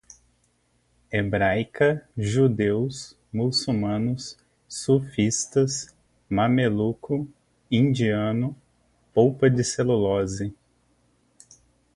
hebraica, 1.11 1.89
judeus, 2.17 3.15
muçulmanos, 3.31 4.35
sufistas, 4.67 5.95
mameluco, 6.27 7.27
indiano, 7.69 8.55
polpa 9.13 9.47
de 9.47 9.63
celulose 9.63 10.51